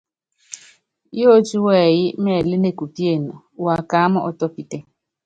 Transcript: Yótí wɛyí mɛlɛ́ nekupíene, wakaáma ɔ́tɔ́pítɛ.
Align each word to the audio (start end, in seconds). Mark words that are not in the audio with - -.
Yótí 1.19 1.57
wɛyí 1.65 2.05
mɛlɛ́ 2.23 2.59
nekupíene, 2.63 3.33
wakaáma 3.65 4.19
ɔ́tɔ́pítɛ. 4.29 4.79